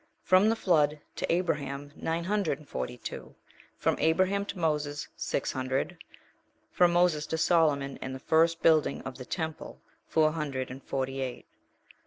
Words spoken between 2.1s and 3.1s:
hundred and forty